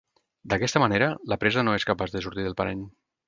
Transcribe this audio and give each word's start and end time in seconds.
D'aquesta 0.53 0.81
manera, 0.83 1.09
la 1.33 1.37
presa 1.45 1.65
no 1.67 1.77
és 1.81 1.87
capaç 1.91 2.17
de 2.17 2.25
sortir 2.27 2.47
del 2.49 2.57
parany. 2.63 2.85